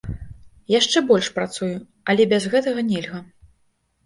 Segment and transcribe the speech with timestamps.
[0.79, 1.69] Яшчэ больш працую,
[2.15, 3.23] але без гэтага нельга.